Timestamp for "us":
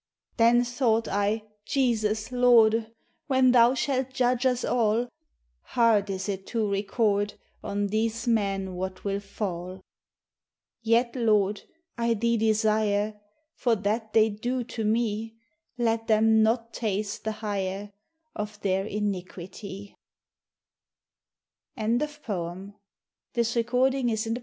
4.47-4.65